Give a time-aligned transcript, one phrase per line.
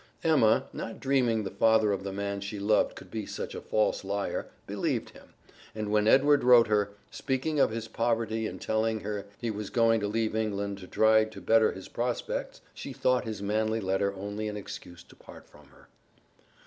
[0.23, 4.03] Emma, not dreaming the father of the man she loved could be such a false
[4.03, 5.35] liar, believed him,
[5.75, 9.99] and when Edward wrote her, speaking of his poverty and telling her he was going
[9.99, 14.47] to leave England to try to better his prospects, she thought his manly letter only
[14.47, 15.87] an excuse to part from her.